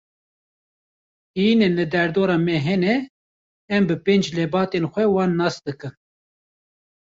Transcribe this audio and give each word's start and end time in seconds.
Heyînên 1.35 1.73
li 1.77 1.85
derdora 1.93 2.37
me 2.45 2.55
hene, 2.65 2.95
em 3.75 3.83
bi 3.87 3.95
pênc 4.05 4.25
lebatên 4.37 4.85
xwe 4.91 5.03
wan 5.15 5.31
nas 5.39 5.55
dikin. 5.65 5.93